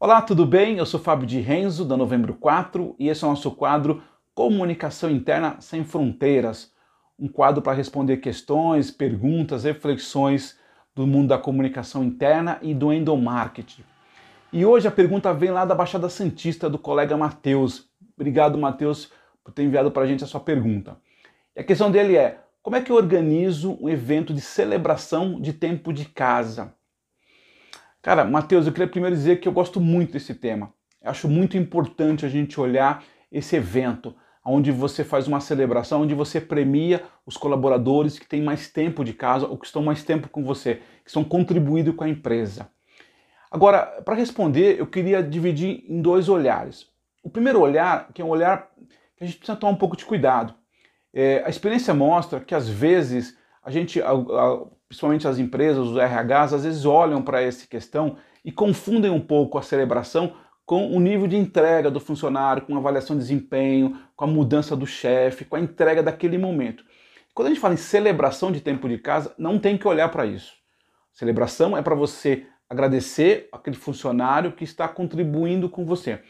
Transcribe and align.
Olá, 0.00 0.20
tudo 0.20 0.44
bem? 0.44 0.76
Eu 0.76 0.84
sou 0.84 0.98
Fábio 0.98 1.24
de 1.24 1.38
Renzo, 1.40 1.84
da 1.84 1.96
Novembro 1.96 2.34
4, 2.34 2.96
e 2.98 3.08
esse 3.08 3.22
é 3.22 3.26
o 3.26 3.30
nosso 3.30 3.52
quadro 3.52 4.02
Comunicação 4.34 5.08
Interna 5.08 5.56
Sem 5.60 5.84
Fronteiras. 5.84 6.72
Um 7.16 7.28
quadro 7.28 7.62
para 7.62 7.76
responder 7.76 8.16
questões, 8.16 8.90
perguntas, 8.90 9.62
reflexões 9.62 10.58
do 10.96 11.06
mundo 11.06 11.28
da 11.28 11.38
comunicação 11.38 12.02
interna 12.02 12.58
e 12.60 12.74
do 12.74 12.92
endomarketing. 12.92 13.84
E 14.52 14.66
hoje 14.66 14.88
a 14.88 14.90
pergunta 14.90 15.32
vem 15.32 15.52
lá 15.52 15.64
da 15.64 15.76
Baixada 15.76 16.08
Santista, 16.08 16.68
do 16.68 16.78
colega 16.78 17.16
Matheus. 17.16 17.88
Obrigado, 18.16 18.58
Matheus, 18.58 19.10
por 19.44 19.52
ter 19.52 19.62
enviado 19.62 19.92
para 19.92 20.02
a 20.02 20.06
gente 20.06 20.24
a 20.24 20.26
sua 20.26 20.40
pergunta. 20.40 20.96
E 21.54 21.60
a 21.60 21.64
questão 21.64 21.90
dele 21.90 22.16
é: 22.16 22.40
como 22.60 22.74
é 22.74 22.82
que 22.82 22.90
eu 22.90 22.96
organizo 22.96 23.78
um 23.80 23.88
evento 23.88 24.34
de 24.34 24.40
celebração 24.40 25.40
de 25.40 25.52
tempo 25.52 25.92
de 25.92 26.04
casa? 26.04 26.74
Cara, 28.04 28.22
Matheus, 28.22 28.66
eu 28.66 28.72
queria 28.74 28.86
primeiro 28.86 29.16
dizer 29.16 29.40
que 29.40 29.48
eu 29.48 29.52
gosto 29.52 29.80
muito 29.80 30.12
desse 30.12 30.34
tema. 30.34 30.74
Eu 31.00 31.10
acho 31.10 31.26
muito 31.26 31.56
importante 31.56 32.26
a 32.26 32.28
gente 32.28 32.60
olhar 32.60 33.02
esse 33.32 33.56
evento, 33.56 34.14
onde 34.44 34.70
você 34.70 35.02
faz 35.02 35.26
uma 35.26 35.40
celebração, 35.40 36.02
onde 36.02 36.14
você 36.14 36.38
premia 36.38 37.02
os 37.24 37.38
colaboradores 37.38 38.18
que 38.18 38.28
têm 38.28 38.42
mais 38.42 38.70
tempo 38.70 39.02
de 39.02 39.14
casa 39.14 39.46
ou 39.46 39.56
que 39.56 39.64
estão 39.64 39.82
mais 39.82 40.04
tempo 40.04 40.28
com 40.28 40.44
você, 40.44 40.82
que 41.02 41.08
estão 41.08 41.24
contribuindo 41.24 41.94
com 41.94 42.04
a 42.04 42.08
empresa. 42.08 42.68
Agora, 43.50 44.02
para 44.04 44.14
responder, 44.14 44.78
eu 44.78 44.86
queria 44.86 45.22
dividir 45.22 45.82
em 45.88 46.02
dois 46.02 46.28
olhares. 46.28 46.86
O 47.22 47.30
primeiro 47.30 47.58
olhar, 47.58 48.12
que 48.12 48.20
é 48.20 48.24
um 48.24 48.28
olhar 48.28 48.68
que 49.16 49.24
a 49.24 49.26
gente 49.26 49.38
precisa 49.38 49.56
tomar 49.56 49.72
um 49.72 49.78
pouco 49.78 49.96
de 49.96 50.04
cuidado. 50.04 50.54
É, 51.10 51.42
a 51.46 51.48
experiência 51.48 51.94
mostra 51.94 52.38
que 52.38 52.54
às 52.54 52.68
vezes 52.68 53.34
a 53.62 53.70
gente, 53.70 53.98
principalmente 54.94 55.26
as 55.26 55.40
empresas, 55.40 55.88
os 55.88 55.96
RHs, 55.96 56.52
às 56.52 56.62
vezes 56.62 56.84
olham 56.84 57.20
para 57.20 57.42
essa 57.42 57.66
questão 57.66 58.16
e 58.44 58.52
confundem 58.52 59.10
um 59.10 59.20
pouco 59.20 59.58
a 59.58 59.62
celebração 59.62 60.34
com 60.64 60.96
o 60.96 61.00
nível 61.00 61.26
de 61.26 61.36
entrega 61.36 61.90
do 61.90 61.98
funcionário, 61.98 62.62
com 62.62 62.76
a 62.76 62.78
avaliação 62.78 63.16
de 63.16 63.22
desempenho, 63.22 63.98
com 64.14 64.24
a 64.24 64.28
mudança 64.28 64.76
do 64.76 64.86
chefe, 64.86 65.44
com 65.44 65.56
a 65.56 65.60
entrega 65.60 66.00
daquele 66.00 66.38
momento. 66.38 66.84
Quando 67.34 67.46
a 67.46 67.50
gente 67.50 67.60
fala 67.60 67.74
em 67.74 67.78
celebração 67.78 68.52
de 68.52 68.60
tempo 68.60 68.88
de 68.88 68.96
casa, 68.96 69.34
não 69.36 69.58
tem 69.58 69.76
que 69.76 69.88
olhar 69.88 70.08
para 70.10 70.24
isso. 70.24 70.52
Celebração 71.12 71.76
é 71.76 71.82
para 71.82 71.96
você 71.96 72.46
agradecer 72.70 73.48
aquele 73.50 73.76
funcionário 73.76 74.52
que 74.52 74.62
está 74.62 74.86
contribuindo 74.86 75.68
com 75.68 75.84
você. 75.84 76.20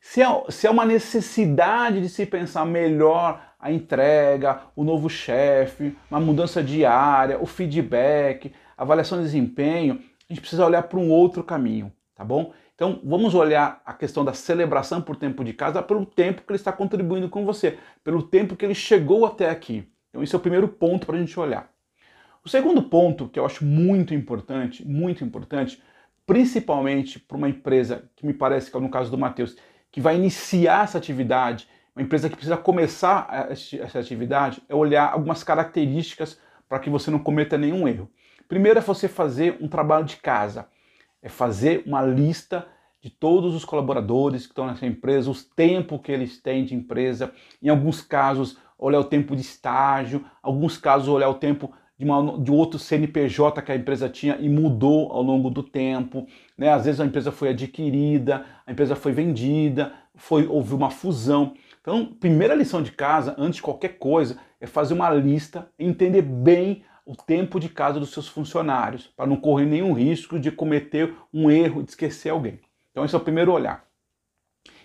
Se 0.00 0.22
é, 0.22 0.26
se 0.50 0.68
é 0.68 0.70
uma 0.70 0.84
necessidade 0.84 2.00
de 2.00 2.08
se 2.08 2.24
pensar 2.26 2.64
melhor 2.64 3.42
a 3.64 3.72
entrega, 3.72 4.60
o 4.76 4.84
novo 4.84 5.08
chefe, 5.08 5.96
uma 6.10 6.20
mudança 6.20 6.62
diária, 6.62 7.40
o 7.40 7.46
feedback, 7.46 8.52
avaliação 8.76 9.16
de 9.16 9.24
desempenho, 9.24 10.02
a 10.28 10.34
gente 10.34 10.42
precisa 10.42 10.66
olhar 10.66 10.82
para 10.82 10.98
um 10.98 11.10
outro 11.10 11.42
caminho, 11.42 11.90
tá 12.14 12.22
bom? 12.22 12.52
Então 12.74 13.00
vamos 13.02 13.34
olhar 13.34 13.80
a 13.86 13.94
questão 13.94 14.22
da 14.22 14.34
celebração 14.34 15.00
por 15.00 15.16
tempo 15.16 15.42
de 15.42 15.54
casa 15.54 15.82
pelo 15.82 16.04
tempo 16.04 16.42
que 16.42 16.52
ele 16.52 16.58
está 16.58 16.72
contribuindo 16.72 17.30
com 17.30 17.46
você, 17.46 17.78
pelo 18.04 18.22
tempo 18.22 18.54
que 18.54 18.66
ele 18.66 18.74
chegou 18.74 19.24
até 19.24 19.48
aqui. 19.48 19.88
Então 20.10 20.22
esse 20.22 20.34
é 20.34 20.36
o 20.36 20.42
primeiro 20.42 20.68
ponto 20.68 21.06
para 21.06 21.16
a 21.16 21.18
gente 21.18 21.40
olhar. 21.40 21.70
O 22.44 22.50
segundo 22.50 22.82
ponto, 22.82 23.30
que 23.30 23.38
eu 23.38 23.46
acho 23.46 23.64
muito 23.64 24.12
importante, 24.12 24.86
muito 24.86 25.24
importante, 25.24 25.82
principalmente 26.26 27.18
para 27.18 27.38
uma 27.38 27.48
empresa 27.48 28.10
que 28.14 28.26
me 28.26 28.34
parece 28.34 28.70
que 28.70 28.76
é 28.76 28.80
no 28.80 28.90
caso 28.90 29.10
do 29.10 29.16
Matheus, 29.16 29.56
que 29.90 30.02
vai 30.02 30.16
iniciar 30.16 30.84
essa 30.84 30.98
atividade 30.98 31.66
uma 31.94 32.02
empresa 32.02 32.28
que 32.28 32.34
precisa 32.34 32.56
começar 32.56 33.48
essa 33.50 33.98
atividade 33.98 34.62
é 34.68 34.74
olhar 34.74 35.12
algumas 35.12 35.44
características 35.44 36.38
para 36.68 36.80
que 36.80 36.90
você 36.90 37.10
não 37.10 37.20
cometa 37.20 37.56
nenhum 37.56 37.86
erro. 37.86 38.10
Primeiro 38.48 38.78
é 38.78 38.82
você 38.82 39.08
fazer 39.08 39.56
um 39.60 39.68
trabalho 39.68 40.04
de 40.04 40.16
casa, 40.16 40.68
é 41.22 41.28
fazer 41.28 41.82
uma 41.86 42.02
lista 42.02 42.66
de 43.00 43.10
todos 43.10 43.54
os 43.54 43.64
colaboradores 43.64 44.46
que 44.46 44.52
estão 44.52 44.66
nessa 44.66 44.86
empresa, 44.86 45.30
os 45.30 45.44
tempos 45.44 46.00
que 46.02 46.10
eles 46.10 46.40
têm 46.40 46.64
de 46.64 46.74
empresa, 46.74 47.32
em 47.62 47.68
alguns 47.68 48.00
casos 48.00 48.58
olhar 48.78 48.98
o 48.98 49.04
tempo 49.04 49.36
de 49.36 49.42
estágio, 49.42 50.24
alguns 50.42 50.76
casos 50.76 51.08
olhar 51.08 51.28
o 51.28 51.34
tempo 51.34 51.72
de, 51.98 52.04
uma, 52.04 52.38
de 52.38 52.50
outro 52.50 52.78
CNPJ 52.78 53.62
que 53.62 53.72
a 53.72 53.76
empresa 53.76 54.08
tinha 54.08 54.36
e 54.40 54.48
mudou 54.48 55.12
ao 55.12 55.22
longo 55.22 55.48
do 55.48 55.62
tempo. 55.62 56.26
Né? 56.56 56.70
Às 56.70 56.86
vezes 56.86 57.00
a 57.00 57.04
empresa 57.04 57.30
foi 57.30 57.50
adquirida, 57.50 58.44
a 58.66 58.72
empresa 58.72 58.96
foi 58.96 59.12
vendida, 59.12 59.92
foi, 60.16 60.46
houve 60.46 60.74
uma 60.74 60.90
fusão. 60.90 61.54
Então, 61.80 62.06
primeira 62.06 62.54
lição 62.54 62.82
de 62.82 62.92
casa, 62.92 63.34
antes 63.38 63.56
de 63.56 63.62
qualquer 63.62 63.98
coisa, 63.98 64.38
é 64.60 64.66
fazer 64.66 64.94
uma 64.94 65.10
lista, 65.10 65.68
entender 65.78 66.22
bem 66.22 66.84
o 67.04 67.14
tempo 67.14 67.60
de 67.60 67.68
casa 67.68 68.00
dos 68.00 68.10
seus 68.10 68.26
funcionários, 68.26 69.06
para 69.06 69.26
não 69.26 69.36
correr 69.36 69.66
nenhum 69.66 69.92
risco 69.92 70.38
de 70.38 70.50
cometer 70.50 71.14
um 71.32 71.50
erro, 71.50 71.82
de 71.82 71.90
esquecer 71.90 72.30
alguém. 72.30 72.60
Então, 72.90 73.04
esse 73.04 73.14
é 73.14 73.18
o 73.18 73.20
primeiro 73.20 73.52
olhar. 73.52 73.84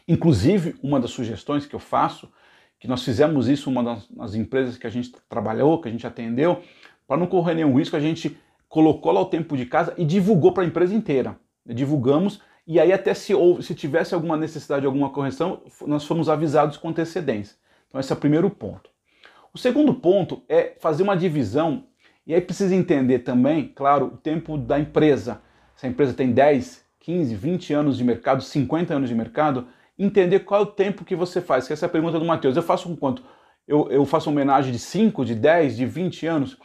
Inclusive, 0.07 0.75
uma 0.83 0.99
das 0.99 1.11
sugestões 1.11 1.65
que 1.65 1.75
eu 1.75 1.79
faço, 1.79 2.29
que 2.79 2.87
nós 2.87 3.03
fizemos 3.03 3.47
isso 3.47 3.69
uma 3.69 3.83
das, 3.83 4.07
das 4.07 4.35
empresas 4.35 4.77
que 4.77 4.87
a 4.87 4.89
gente 4.89 5.11
trabalhou, 5.29 5.79
que 5.79 5.87
a 5.87 5.91
gente 5.91 6.07
atendeu, 6.07 6.61
para 7.07 7.17
não 7.17 7.27
correr 7.27 7.53
nenhum 7.53 7.77
risco, 7.77 7.95
a 7.95 7.99
gente 7.99 8.37
colocou 8.67 9.11
lá 9.11 9.21
o 9.21 9.25
tempo 9.25 9.55
de 9.55 9.65
casa 9.65 9.93
e 9.97 10.05
divulgou 10.05 10.51
para 10.51 10.63
a 10.63 10.65
empresa 10.65 10.93
inteira. 10.93 11.39
Divulgamos 11.65 12.41
e 12.71 12.79
aí 12.79 12.93
até 12.93 13.15
se, 13.15 13.33
ou, 13.33 13.63
se 13.63 13.73
tivesse 13.73 14.13
alguma 14.13 14.37
necessidade 14.37 14.81
de 14.81 14.85
alguma 14.85 15.09
correção, 15.09 15.63
nós 15.87 16.05
fomos 16.05 16.29
avisados 16.29 16.77
com 16.77 16.89
antecedência. 16.89 17.57
Então 17.87 17.99
esse 17.99 18.13
é 18.13 18.15
o 18.15 18.19
primeiro 18.19 18.47
ponto. 18.47 18.91
O 19.51 19.57
segundo 19.57 19.91
ponto 19.91 20.43
é 20.47 20.75
fazer 20.79 21.01
uma 21.01 21.17
divisão, 21.17 21.85
e 22.27 22.35
aí 22.35 22.39
precisa 22.39 22.75
entender 22.75 23.19
também, 23.19 23.73
claro, 23.75 24.05
o 24.13 24.17
tempo 24.17 24.55
da 24.55 24.79
empresa. 24.79 25.41
Se 25.75 25.87
a 25.87 25.89
empresa 25.89 26.13
tem 26.13 26.31
10, 26.31 26.85
15, 26.99 27.33
20 27.33 27.73
anos 27.73 27.97
de 27.97 28.03
mercado, 28.03 28.43
50 28.43 28.93
anos 28.93 29.09
de 29.09 29.15
mercado, 29.15 29.67
entender 29.97 30.41
qual 30.41 30.61
é 30.61 30.63
o 30.63 30.67
tempo 30.67 31.03
que 31.03 31.15
você 31.15 31.41
faz. 31.41 31.65
Que 31.65 31.73
essa 31.73 31.87
é 31.87 31.87
a 31.87 31.91
pergunta 31.91 32.19
do 32.19 32.25
Matheus. 32.25 32.55
Eu 32.55 32.61
faço 32.61 32.87
com 32.87 32.95
quanto? 32.95 33.23
Eu, 33.67 33.89
eu 33.89 34.05
faço 34.05 34.29
homenagem 34.29 34.71
de 34.71 34.77
5, 34.77 35.25
de 35.25 35.33
10, 35.33 35.75
de 35.75 35.87
20 35.87 36.27
anos? 36.27 36.55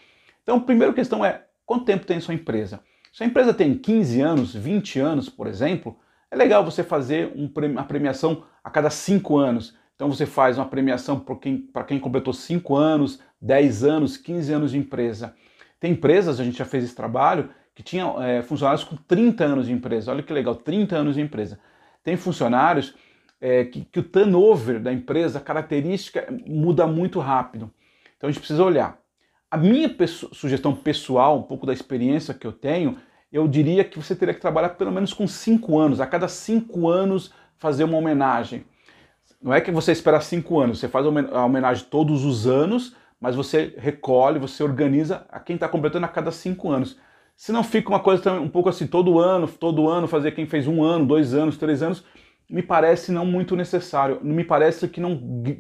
Então, 0.43 0.59
a 0.59 0.61
primeira 0.61 0.93
questão 0.93 1.25
é, 1.25 1.47
quanto 1.65 1.87
tempo 1.87 2.05
tem 2.05 2.21
sua 2.21 2.35
empresa? 2.35 2.81
Se 3.15 3.23
a 3.23 3.27
empresa 3.29 3.55
tem 3.55 3.79
15 3.79 4.21
anos, 4.21 4.55
20 4.57 4.99
anos, 4.99 5.29
por 5.29 5.47
exemplo, 5.47 5.97
é 6.29 6.35
legal 6.35 6.65
você 6.65 6.83
fazer 6.83 7.33
uma 7.37 7.85
premiação 7.85 8.43
a 8.63 8.69
cada 8.69 8.91
5 8.91 9.37
anos. 9.39 9.73
Então 9.95 10.11
você 10.11 10.27
faz 10.27 10.59
uma 10.59 10.67
premiação 10.67 11.21
para 11.21 11.37
quem, 11.37 11.71
quem 11.87 12.01
completou 12.01 12.33
5 12.33 12.75
anos, 12.75 13.21
10 13.41 13.85
anos, 13.85 14.17
15 14.17 14.53
anos 14.53 14.73
de 14.73 14.79
empresa. 14.79 15.33
Tem 15.79 15.93
empresas, 15.93 16.41
a 16.41 16.45
gente 16.45 16.59
já 16.59 16.65
fez 16.65 16.83
esse 16.83 16.95
trabalho, 16.97 17.51
que 17.73 17.85
tinham 17.85 18.21
é, 18.21 18.43
funcionários 18.43 18.83
com 18.83 18.97
30 18.97 19.45
anos 19.45 19.67
de 19.67 19.73
empresa. 19.73 20.11
Olha 20.11 20.21
que 20.21 20.33
legal, 20.33 20.57
30 20.57 20.97
anos 20.97 21.15
de 21.15 21.21
empresa. 21.21 21.61
Tem 22.03 22.17
funcionários 22.17 22.97
é, 23.41 23.65
que, 23.65 23.85
que 23.85 24.01
o 24.01 24.03
turnover 24.03 24.83
da 24.83 24.93
empresa, 24.93 25.39
a 25.39 25.41
característica 25.41 26.27
muda 26.45 26.85
muito 26.85 27.21
rápido. 27.21 27.71
Então 28.17 28.29
a 28.29 28.33
gente 28.33 28.41
precisa 28.41 28.65
olhar. 28.65 29.04
A 29.55 29.57
minha 29.57 29.89
sugestão 30.33 30.75
pessoal, 30.75 31.39
um 31.39 31.43
pouco 31.43 31.65
da 31.65 31.73
experiência 31.73 32.35
que 32.35 32.45
eu 32.45 32.51
tenho, 32.51 32.99
eu 33.33 33.47
diria 33.47 33.85
que 33.85 33.97
você 33.97 34.13
teria 34.17 34.35
que 34.35 34.41
trabalhar 34.41 34.71
pelo 34.71 34.91
menos 34.91 35.15
com 35.15 35.29
cinco 35.29 35.79
anos, 35.79 36.01
a 36.01 36.07
cada 36.09 36.27
cinco 36.27 36.89
anos 36.89 37.33
fazer 37.57 37.85
uma 37.85 37.97
homenagem. 37.97 38.65
Não 39.41 39.55
é 39.55 39.61
que 39.61 39.71
você 39.71 39.93
espera 39.93 40.21
cinco 40.21 40.59
anos, 40.59 40.81
você 40.81 40.89
faz 40.89 41.07
a 41.07 41.45
homenagem 41.45 41.87
todos 41.89 42.25
os 42.25 42.49
anos, 42.49 42.97
mas 43.21 43.37
você 43.37 43.73
recolhe, 43.79 44.41
você 44.41 44.61
organiza 44.61 45.25
a 45.31 45.39
quem 45.39 45.55
está 45.55 45.69
completando 45.69 46.07
a 46.07 46.09
cada 46.09 46.33
cinco 46.33 46.73
anos. 46.73 46.99
Se 47.37 47.53
não 47.53 47.63
fica 47.63 47.91
uma 47.91 48.01
coisa 48.01 48.33
um 48.33 48.49
pouco 48.49 48.69
assim, 48.69 48.89
todo 48.89 49.21
ano, 49.21 49.47
todo 49.47 49.89
ano, 49.89 50.09
fazer 50.09 50.33
quem 50.33 50.47
fez 50.47 50.67
um 50.67 50.83
ano, 50.83 51.07
dois 51.07 51.33
anos, 51.33 51.57
três 51.57 51.81
anos, 51.81 52.05
me 52.51 52.61
parece 52.61 53.13
não 53.13 53.25
muito 53.25 53.55
necessário. 53.55 54.19
Me 54.21 54.43
parece 54.43 54.89
que 54.89 55.01
não, 55.01 55.15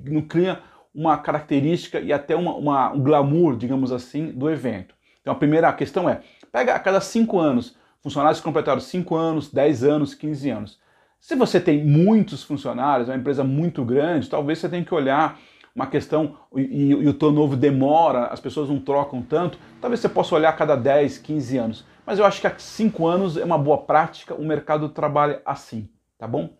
não 0.04 0.22
cria 0.22 0.60
uma 0.94 1.18
característica 1.18 2.00
e 2.00 2.12
até 2.12 2.36
uma, 2.36 2.54
uma, 2.54 2.92
um 2.92 3.02
glamour, 3.02 3.56
digamos 3.56 3.90
assim, 3.90 4.30
do 4.30 4.48
evento. 4.48 4.94
Então 5.20 5.32
a 5.32 5.36
primeira 5.36 5.72
questão 5.72 6.08
é, 6.08 6.20
pega 6.52 6.74
a 6.74 6.78
cada 6.78 7.00
cinco 7.00 7.38
anos, 7.38 7.76
funcionários 8.02 8.40
completaram 8.40 8.80
5 8.80 9.16
anos, 9.16 9.50
10 9.50 9.82
anos, 9.82 10.14
15 10.14 10.50
anos. 10.50 10.78
Se 11.18 11.34
você 11.34 11.58
tem 11.58 11.82
muitos 11.82 12.42
funcionários, 12.42 13.08
uma 13.08 13.16
empresa 13.16 13.42
muito 13.42 13.82
grande, 13.82 14.28
talvez 14.28 14.58
você 14.58 14.68
tenha 14.68 14.84
que 14.84 14.94
olhar 14.94 15.40
uma 15.74 15.86
questão 15.86 16.36
e, 16.54 16.90
e 16.90 17.08
o 17.08 17.14
turnover 17.14 17.58
demora, 17.58 18.26
as 18.26 18.38
pessoas 18.38 18.68
não 18.68 18.78
trocam 18.78 19.22
tanto, 19.22 19.58
talvez 19.80 20.00
você 20.00 20.08
possa 20.08 20.34
olhar 20.34 20.50
a 20.50 20.52
cada 20.52 20.76
10, 20.76 21.18
15 21.18 21.56
anos. 21.56 21.84
Mas 22.06 22.18
eu 22.18 22.26
acho 22.26 22.42
que 22.42 22.46
há 22.46 22.54
5 22.56 23.06
anos 23.06 23.38
é 23.38 23.44
uma 23.44 23.56
boa 23.56 23.78
prática, 23.78 24.34
o 24.34 24.44
mercado 24.44 24.90
trabalha 24.90 25.40
assim, 25.46 25.88
tá 26.18 26.28
bom? 26.28 26.50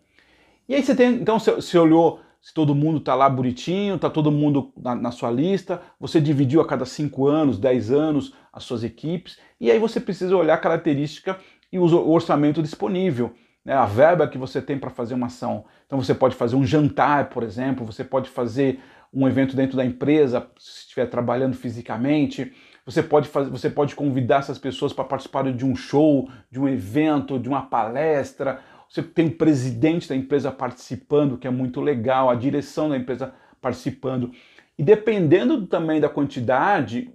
E 0.67 0.73
aí 0.73 0.81
você 0.81 0.95
tem, 0.95 1.13
então 1.13 1.39
você 1.39 1.77
olhou 1.77 2.19
se 2.45 2.53
todo 2.53 2.75
mundo 2.75 2.99
está 2.99 3.15
lá 3.15 3.27
bonitinho, 3.27 3.95
está 3.95 4.07
todo 4.07 4.31
mundo 4.31 4.71
na, 4.77 4.93
na, 4.93 5.11
sua 5.11 5.31
lista, 5.31 5.81
você 5.99 6.21
dividiu 6.21 6.61
a 6.61 6.67
cada 6.67 6.85
5 6.85 7.25
anos, 7.25 7.57
10 7.57 7.89
anos 7.89 8.35
as 8.53 8.63
suas 8.63 8.83
equipes, 8.83 9.39
e 9.59 9.71
aí 9.71 9.79
você 9.79 9.99
precisa 9.99 10.37
olhar 10.37 10.53
a 10.53 10.59
característica 10.59 11.39
e 11.73 11.79
o 11.79 12.11
orçamento 12.11 12.61
disponível, 12.61 13.33
né, 13.65 13.73
a 13.73 13.87
verba 13.87 14.27
que 14.27 14.37
você 14.37 14.61
tem 14.61 14.77
para 14.77 14.91
fazer 14.91 15.15
uma 15.15 15.25
ação. 15.25 15.65
Então 15.87 15.99
você 15.99 16.13
pode 16.13 16.35
fazer 16.35 16.55
um 16.55 16.63
jantar, 16.63 17.29
por 17.29 17.41
exemplo, 17.41 17.83
você 17.83 18.03
pode 18.03 18.29
fazer 18.29 18.79
um 19.11 19.27
evento 19.27 19.55
dentro 19.55 19.75
da 19.75 19.83
empresa, 19.83 20.47
se 20.55 20.81
estiver 20.81 21.07
trabalhando 21.07 21.55
fisicamente, 21.55 22.53
você 22.85 23.01
pode, 23.01 23.27
fazer, 23.27 23.49
você 23.49 23.71
pode 23.71 23.95
convidar 23.95 24.37
essas 24.37 24.59
pessoas 24.59 24.93
para 24.93 25.03
participarem 25.03 25.55
de 25.55 25.65
um 25.65 25.75
show, 25.75 26.29
de 26.51 26.59
um 26.59 26.67
evento, 26.67 27.39
de 27.39 27.49
uma 27.49 27.63
palestra, 27.63 28.59
você 28.89 29.03
tem 29.03 29.27
o 29.27 29.35
presidente 29.35 30.07
da 30.07 30.15
empresa 30.15 30.51
participando, 30.51 31.37
que 31.37 31.47
é 31.47 31.51
muito 31.51 31.81
legal, 31.81 32.29
a 32.29 32.35
direção 32.35 32.89
da 32.89 32.97
empresa 32.97 33.33
participando. 33.61 34.31
E 34.77 34.83
dependendo 34.83 35.65
também 35.67 35.99
da 35.99 36.09
quantidade, 36.09 37.11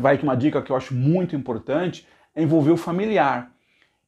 vai 0.00 0.18
uma 0.22 0.36
dica 0.36 0.62
que 0.62 0.72
eu 0.72 0.76
acho 0.76 0.94
muito 0.94 1.36
importante 1.36 2.06
é 2.34 2.42
envolver 2.42 2.70
o 2.70 2.76
familiar. 2.76 3.50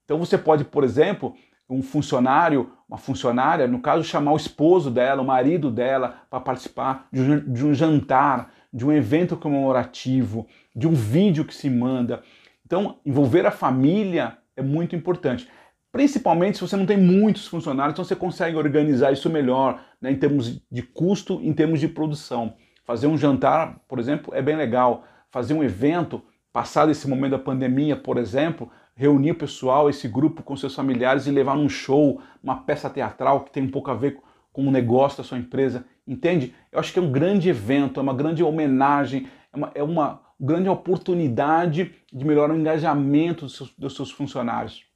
Então 0.05 0.19
você 0.19 0.37
pode, 0.37 0.65
por 0.65 0.85
exemplo, 0.85 1.35
um 1.69 1.83
funcionário, 1.83 2.71
uma 2.89 2.99
funcionária, 2.99 3.67
no 3.67 3.81
caso, 3.81 4.03
chamar 4.03 4.33
o 4.33 4.37
esposo 4.37 4.91
dela, 4.91 5.23
o 5.23 5.25
marido 5.25 5.71
dela, 5.71 6.23
para 6.29 6.41
participar 6.41 7.09
de 7.13 7.65
um 7.65 7.73
jantar, 7.73 8.53
de 8.73 8.85
um 8.85 8.93
evento 8.93 9.37
comemorativo, 9.37 10.47
de 10.75 10.89
um 10.89 10.93
vídeo 10.93 11.45
que 11.45 11.55
se 11.55 11.71
manda. 11.71 12.23
Então, 12.67 12.99
envolver 13.05 13.47
a 13.47 13.51
família 13.51 14.39
é 14.57 14.63
muito 14.63 14.97
importante. 14.97 15.49
Principalmente 15.93 16.57
se 16.57 16.61
você 16.63 16.77
não 16.77 16.87
tem 16.87 16.97
muitos 16.97 17.47
funcionários, 17.47 17.95
então 17.95 18.05
você 18.05 18.15
consegue 18.15 18.57
organizar 18.57 19.13
isso 19.13 19.29
melhor, 19.29 19.83
né, 20.01 20.13
em 20.13 20.17
termos 20.17 20.61
de 20.71 20.83
custo, 20.83 21.41
em 21.43 21.53
termos 21.53 21.81
de 21.81 21.89
produção. 21.89 22.55
Fazer 22.85 23.07
um 23.07 23.19
jantar, 23.19 23.81
por 23.89 23.99
exemplo, 23.99 24.35
é 24.35 24.41
bem 24.41 24.57
legal. 24.57 25.05
Fazer 25.31 25.55
um 25.55 25.63
evento, 25.63 26.23
passado 26.53 26.91
esse 26.91 27.09
momento 27.09 27.33
da 27.33 27.39
pandemia, 27.39 27.97
por 27.97 28.19
exemplo, 28.19 28.71
reunir 28.95 29.33
o 29.33 29.39
pessoal, 29.39 29.89
esse 29.89 30.07
grupo 30.07 30.43
com 30.43 30.57
seus 30.57 30.75
familiares 30.75 31.27
e 31.27 31.31
levar 31.31 31.57
num 31.57 31.69
show, 31.69 32.21
uma 32.43 32.63
peça 32.63 32.91
teatral 32.91 33.45
que 33.45 33.53
tem 33.53 33.63
um 33.63 33.71
pouco 33.71 33.91
a 33.91 33.95
ver 33.95 34.19
com 34.53 34.67
o 34.67 34.71
negócio 34.71 35.19
da 35.19 35.25
sua 35.25 35.39
empresa, 35.39 35.87
entende? 36.07 36.55
Eu 36.71 36.81
acho 36.81 36.93
que 36.93 36.99
é 36.99 37.03
um 37.03 37.11
grande 37.11 37.49
evento, 37.49 37.99
é 37.99 38.03
uma 38.03 38.15
grande 38.15 38.43
homenagem, 38.43 39.29
é 39.53 39.57
uma, 39.57 39.71
é 39.77 39.83
uma 39.83 40.21
grande 40.39 40.69
oportunidade 40.69 41.95
de 42.13 42.25
melhorar 42.25 42.53
o 42.53 42.59
engajamento 42.59 43.45
dos 43.45 43.57
seus, 43.57 43.75
dos 43.77 43.95
seus 43.95 44.11
funcionários. 44.11 44.90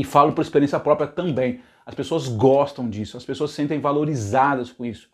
E 0.00 0.04
falo 0.04 0.32
por 0.32 0.40
experiência 0.40 0.80
própria 0.80 1.06
também. 1.06 1.60
As 1.84 1.94
pessoas 1.94 2.26
gostam 2.26 2.88
disso, 2.88 3.18
as 3.18 3.24
pessoas 3.24 3.50
se 3.50 3.56
sentem 3.56 3.78
valorizadas 3.78 4.72
com 4.72 4.82
isso. 4.82 5.10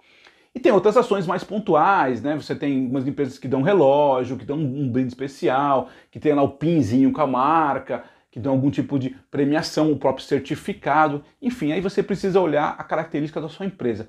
E 0.55 0.61
tem 0.61 0.71
outras 0.71 0.97
ações 0.97 1.27
mais 1.27 1.43
pontuais, 1.43 2.23
né? 2.23 2.37
Você 2.37 2.55
tem 2.55 2.87
umas 2.87 3.05
empresas 3.05 3.37
que 3.37 3.49
dão 3.49 3.63
relógio, 3.63 4.37
que 4.37 4.45
dão 4.45 4.57
um 4.57 4.89
brinde 4.89 5.09
especial, 5.09 5.89
que 6.09 6.21
tem 6.21 6.33
lá 6.35 6.43
o 6.45 6.51
pinzinho 6.51 7.13
com 7.13 7.21
a 7.21 7.27
marca, 7.27 8.05
que 8.31 8.39
dão 8.39 8.53
algum 8.53 8.71
tipo 8.71 8.97
de 8.97 9.11
premiação, 9.29 9.91
o 9.91 9.99
próprio 9.99 10.25
certificado. 10.25 11.25
Enfim, 11.43 11.73
aí 11.73 11.81
você 11.81 12.01
precisa 12.01 12.41
olhar 12.41 12.77
a 12.79 12.85
característica 12.85 13.41
da 13.41 13.49
sua 13.49 13.67
empresa. 13.67 14.07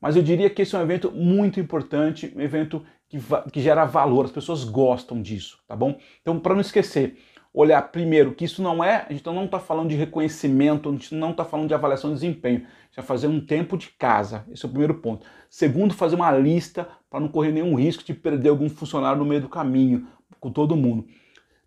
Mas 0.00 0.14
eu 0.14 0.22
diria 0.22 0.48
que 0.48 0.62
esse 0.62 0.76
é 0.76 0.78
um 0.78 0.82
evento 0.82 1.10
muito 1.10 1.58
importante, 1.58 2.32
um 2.36 2.40
evento 2.40 2.80
que, 3.08 3.18
que 3.50 3.60
gera 3.60 3.84
valor, 3.84 4.26
as 4.26 4.30
pessoas 4.30 4.62
gostam 4.62 5.20
disso, 5.20 5.58
tá 5.66 5.74
bom? 5.74 5.98
Então, 6.20 6.38
para 6.38 6.54
não 6.54 6.60
esquecer, 6.60 7.16
olhar 7.54 7.82
primeiro 7.92 8.32
que 8.32 8.44
isso 8.44 8.62
não 8.62 8.82
é, 8.82 9.06
a 9.08 9.12
gente 9.12 9.24
não 9.26 9.44
está 9.44 9.58
falando 9.58 9.90
de 9.90 9.96
reconhecimento, 9.96 10.88
a 10.88 10.92
gente 10.92 11.14
não 11.14 11.32
está 11.32 11.44
falando 11.44 11.68
de 11.68 11.74
avaliação 11.74 12.10
de 12.10 12.14
desempenho, 12.14 12.60
a 12.60 12.84
gente 12.86 12.96
vai 12.96 13.04
fazer 13.04 13.26
um 13.26 13.40
tempo 13.40 13.76
de 13.76 13.90
casa, 13.90 14.44
esse 14.50 14.64
é 14.64 14.68
o 14.68 14.70
primeiro 14.70 14.94
ponto. 14.94 15.26
Segundo, 15.50 15.92
fazer 15.92 16.16
uma 16.16 16.32
lista 16.32 16.88
para 17.10 17.20
não 17.20 17.28
correr 17.28 17.52
nenhum 17.52 17.74
risco 17.74 18.02
de 18.04 18.14
perder 18.14 18.48
algum 18.48 18.70
funcionário 18.70 19.18
no 19.18 19.24
meio 19.24 19.42
do 19.42 19.48
caminho, 19.48 20.06
com 20.40 20.50
todo 20.50 20.76
mundo. 20.76 21.06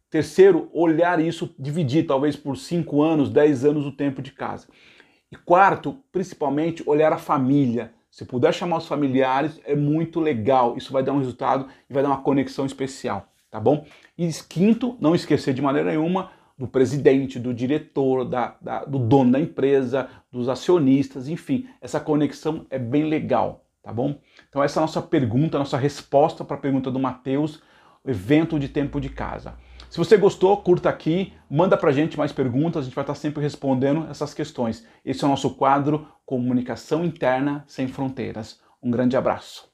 Terceiro, 0.10 0.70
olhar 0.74 1.20
isso, 1.20 1.54
dividir 1.60 2.08
talvez 2.08 2.36
por 2.36 2.58
5 2.58 3.02
anos, 3.02 3.30
10 3.30 3.66
anos 3.66 3.86
o 3.86 3.92
tempo 3.92 4.22
de 4.22 4.32
casa. 4.32 4.68
E 5.32 5.36
quarto, 5.36 5.98
principalmente, 6.12 6.84
olhar 6.86 7.12
a 7.12 7.18
família. 7.18 7.94
Se 8.10 8.24
puder 8.24 8.54
chamar 8.54 8.78
os 8.78 8.88
familiares, 8.88 9.60
é 9.66 9.76
muito 9.76 10.20
legal. 10.20 10.78
Isso 10.78 10.94
vai 10.94 11.04
dar 11.04 11.12
um 11.12 11.20
resultado 11.20 11.68
e 11.90 11.94
vai 11.94 12.02
dar 12.02 12.10
uma 12.10 12.22
conexão 12.22 12.66
especial 12.66 13.28
tá 13.56 13.60
bom? 13.62 13.86
E 14.18 14.30
quinto, 14.50 14.98
não 15.00 15.16
esquecer 15.16 15.54
de 15.54 15.62
maneira 15.62 15.92
nenhuma 15.92 16.32
do 16.58 16.68
presidente, 16.68 17.40
do 17.40 17.54
diretor, 17.54 18.26
da, 18.26 18.58
da, 18.60 18.84
do 18.84 19.00
dono 19.00 19.32
da 19.32 19.40
empresa, 19.40 20.10
dos 20.30 20.50
acionistas, 20.50 21.30
enfim, 21.30 21.66
essa 21.80 21.98
conexão 21.98 22.66
é 22.70 22.78
bem 22.78 23.06
legal, 23.06 23.64
tá 23.82 23.94
bom? 23.94 24.20
Então 24.50 24.62
essa 24.62 24.78
é 24.78 24.82
a 24.82 24.86
nossa 24.86 25.02
pergunta, 25.02 25.56
a 25.56 25.60
nossa 25.60 25.78
resposta 25.78 26.44
para 26.44 26.58
a 26.58 26.60
pergunta 26.60 26.92
do 26.92 27.00
Matheus, 27.00 27.64
evento 28.06 28.60
de 28.60 28.68
tempo 28.68 29.00
de 29.00 29.08
casa. 29.08 29.54
Se 29.90 29.98
você 29.98 30.18
gostou, 30.18 30.58
curta 30.58 30.90
aqui, 30.90 31.32
manda 31.50 31.78
pra 31.78 31.94
gente 31.94 32.18
mais 32.18 32.34
perguntas, 32.34 32.82
a 32.82 32.86
gente 32.86 32.96
vai 32.96 33.04
estar 33.04 33.16
sempre 33.16 33.42
respondendo 33.42 34.06
essas 34.10 34.34
questões. 34.34 34.86
Esse 35.06 35.24
é 35.24 35.28
o 35.28 35.30
nosso 35.30 35.52
quadro 35.52 36.06
Comunicação 36.26 37.06
Interna 37.06 37.64
Sem 37.68 37.88
Fronteiras. 37.88 38.60
Um 38.84 38.92
grande 38.92 39.16
abraço. 39.16 39.70